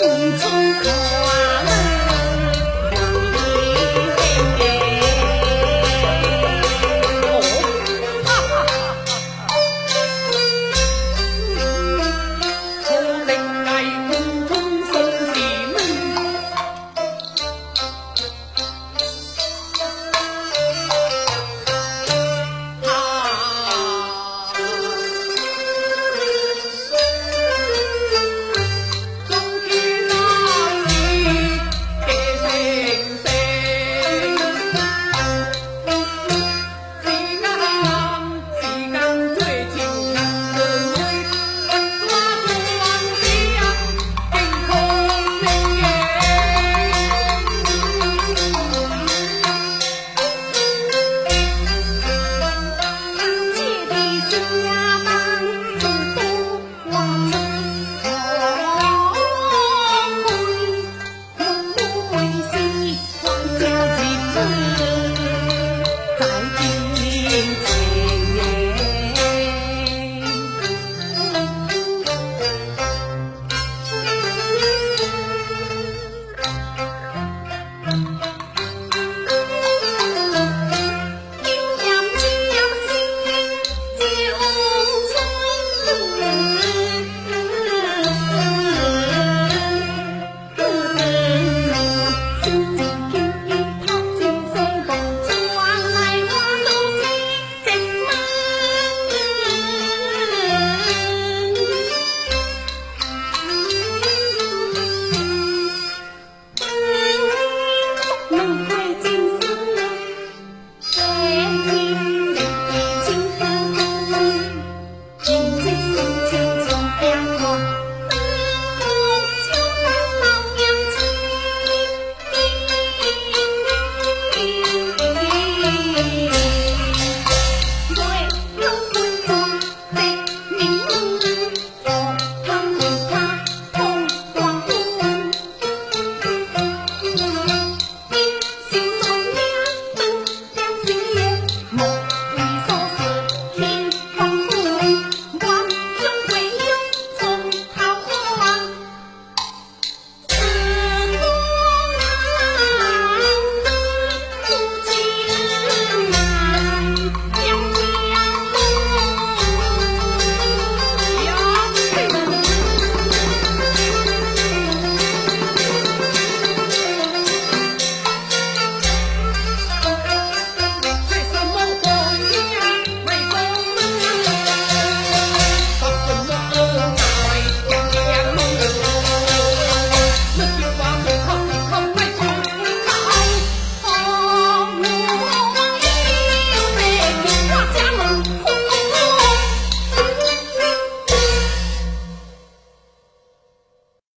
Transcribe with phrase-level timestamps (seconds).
[0.00, 1.29] 心中渴